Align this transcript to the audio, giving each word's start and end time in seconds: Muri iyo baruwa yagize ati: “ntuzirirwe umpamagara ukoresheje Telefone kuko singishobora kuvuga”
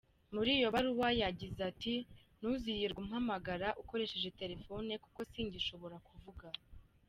Muri 0.33 0.49
iyo 0.57 0.67
baruwa 0.75 1.07
yagize 1.21 1.59
ati: 1.71 1.93
“ntuzirirwe 2.37 2.99
umpamagara 3.05 3.67
ukoresheje 3.81 4.35
Telefone 4.41 4.91
kuko 5.03 5.19
singishobora 5.31 5.97
kuvuga” 6.07 6.47